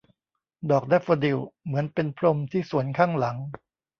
[0.71, 3.37] ดอกแดฟโฟดิลเหมือนเป็นพรมที่สวนข้างหลัง